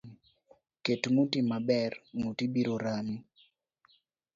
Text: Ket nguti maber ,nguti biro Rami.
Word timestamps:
Ket 0.83 1.01
nguti 1.11 1.39
maber 1.49 1.91
,nguti 2.17 2.43
biro 2.53 2.75
Rami. 2.83 3.15